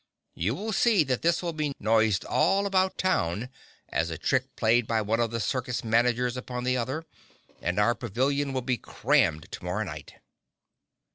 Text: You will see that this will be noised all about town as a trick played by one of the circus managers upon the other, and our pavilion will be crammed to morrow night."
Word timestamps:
You 0.33 0.55
will 0.55 0.73
see 0.73 1.03
that 1.03 1.21
this 1.21 1.43
will 1.43 1.53
be 1.53 1.75
noised 1.79 2.25
all 2.25 2.65
about 2.65 2.97
town 2.97 3.49
as 3.89 4.09
a 4.09 4.17
trick 4.17 4.55
played 4.55 4.87
by 4.87 4.99
one 5.03 5.19
of 5.19 5.29
the 5.29 5.39
circus 5.39 5.83
managers 5.83 6.35
upon 6.35 6.63
the 6.63 6.75
other, 6.75 7.05
and 7.61 7.77
our 7.77 7.93
pavilion 7.93 8.51
will 8.51 8.61
be 8.63 8.77
crammed 8.79 9.51
to 9.51 9.63
morrow 9.63 9.83
night." 9.83 10.15